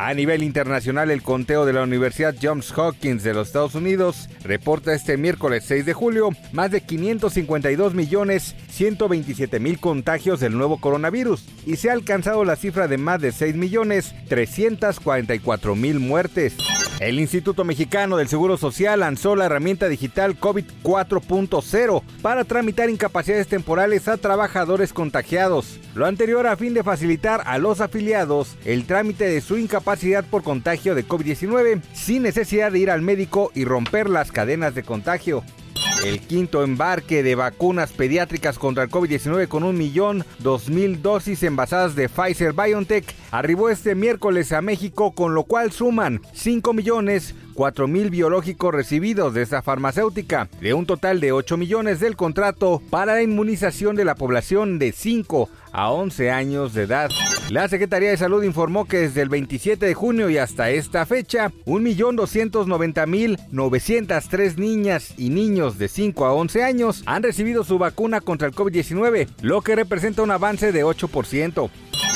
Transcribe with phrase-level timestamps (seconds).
[0.00, 4.94] A nivel internacional, el conteo de la Universidad Johns Hopkins de los Estados Unidos reporta
[4.94, 11.44] este miércoles 6 de julio más de 552 millones 127 mil contagios del nuevo coronavirus
[11.66, 16.54] y se ha alcanzado la cifra de más de 6 millones 344 mil muertes.
[17.00, 23.46] El Instituto Mexicano del Seguro Social lanzó la herramienta digital COVID 4.0 para tramitar incapacidades
[23.46, 25.78] temporales a trabajadores contagiados.
[25.94, 30.42] Lo anterior a fin de facilitar a los afiliados el trámite de su incapacidad por
[30.42, 35.44] contagio de COVID-19 sin necesidad de ir al médico y romper las cadenas de contagio.
[36.04, 41.42] El quinto embarque de vacunas pediátricas contra el COVID-19 con un millón dos mil dosis
[41.42, 47.34] envasadas de Pfizer BioNTech arribó este miércoles a México, con lo cual suman 5 millones
[47.54, 52.80] 4 mil biológicos recibidos de esta farmacéutica, de un total de 8 millones del contrato
[52.90, 57.10] para la inmunización de la población de 5 a 11 años de edad.
[57.50, 61.50] La Secretaría de Salud informó que desde el 27 de junio y hasta esta fecha,
[61.64, 68.54] 1.290.903 niñas y niños de 5 a 11 años han recibido su vacuna contra el
[68.54, 71.70] COVID-19, lo que representa un avance de 8%.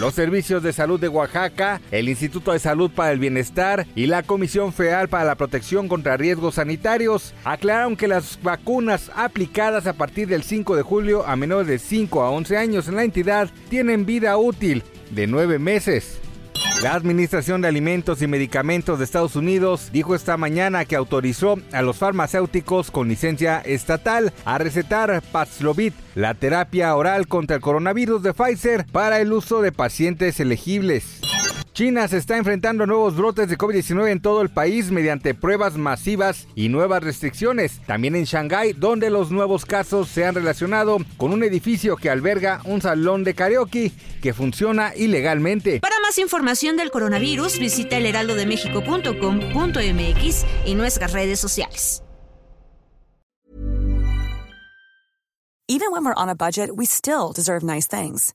[0.00, 4.22] Los servicios de salud de Oaxaca, el Instituto de Salud para el Bienestar y la
[4.22, 10.28] Comisión Federal para la Protección contra Riesgos Sanitarios aclararon que las vacunas aplicadas a partir
[10.28, 14.06] del 5 de julio a menores de 5 a 11 años en la entidad tienen
[14.06, 16.18] vida útil de 9 meses.
[16.82, 21.80] La Administración de Alimentos y Medicamentos de Estados Unidos dijo esta mañana que autorizó a
[21.80, 28.34] los farmacéuticos con licencia estatal a recetar Paxlovid, la terapia oral contra el coronavirus de
[28.34, 31.20] Pfizer, para el uso de pacientes elegibles.
[31.76, 35.76] China se está enfrentando a nuevos brotes de COVID-19 en todo el país mediante pruebas
[35.76, 37.82] masivas y nuevas restricciones.
[37.84, 42.62] También en Shanghái, donde los nuevos casos se han relacionado con un edificio que alberga
[42.64, 43.92] un salón de karaoke
[44.22, 45.80] que funciona ilegalmente.
[45.80, 52.02] Para más información del coronavirus, visita elheraldodemexico.com.mx y nuestras redes sociales.
[55.68, 58.34] Even when we're on a budget, we still deserve nice things.